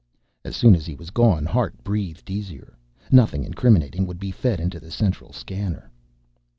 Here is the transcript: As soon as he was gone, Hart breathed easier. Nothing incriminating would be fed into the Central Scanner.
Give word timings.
As 0.43 0.55
soon 0.55 0.73
as 0.73 0.87
he 0.87 0.95
was 0.95 1.11
gone, 1.11 1.45
Hart 1.45 1.83
breathed 1.83 2.31
easier. 2.31 2.75
Nothing 3.11 3.43
incriminating 3.43 4.07
would 4.07 4.17
be 4.17 4.31
fed 4.31 4.59
into 4.59 4.79
the 4.79 4.89
Central 4.89 5.31
Scanner. 5.31 5.91